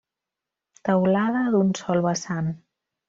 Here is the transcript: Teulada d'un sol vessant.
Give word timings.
Teulada 0.89 1.43
d'un 1.57 1.69
sol 1.81 2.03
vessant. 2.07 2.53